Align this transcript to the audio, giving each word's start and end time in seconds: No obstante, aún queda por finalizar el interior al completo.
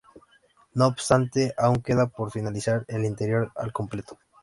No 0.73 0.87
obstante, 0.87 1.53
aún 1.55 1.83
queda 1.83 2.07
por 2.07 2.31
finalizar 2.31 2.83
el 2.87 3.05
interior 3.05 3.51
al 3.55 3.71
completo. 3.71 4.17